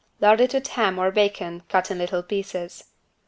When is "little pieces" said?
1.99-2.85